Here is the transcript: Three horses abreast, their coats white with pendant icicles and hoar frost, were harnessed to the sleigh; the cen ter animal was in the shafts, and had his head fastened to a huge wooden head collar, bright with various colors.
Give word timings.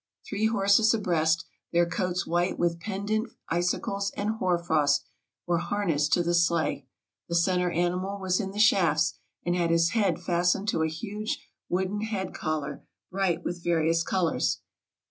Three 0.27 0.47
horses 0.47 0.95
abreast, 0.95 1.45
their 1.71 1.85
coats 1.85 2.25
white 2.25 2.57
with 2.57 2.79
pendant 2.79 3.29
icicles 3.49 4.09
and 4.17 4.31
hoar 4.31 4.57
frost, 4.57 5.05
were 5.45 5.59
harnessed 5.59 6.11
to 6.13 6.23
the 6.23 6.33
sleigh; 6.33 6.87
the 7.29 7.35
cen 7.35 7.59
ter 7.59 7.69
animal 7.69 8.19
was 8.19 8.39
in 8.39 8.49
the 8.49 8.57
shafts, 8.57 9.13
and 9.45 9.55
had 9.55 9.69
his 9.69 9.89
head 9.91 10.19
fastened 10.19 10.67
to 10.69 10.81
a 10.81 10.87
huge 10.89 11.47
wooden 11.69 12.01
head 12.01 12.33
collar, 12.33 12.81
bright 13.11 13.43
with 13.45 13.61
various 13.63 14.01
colors. 14.01 14.61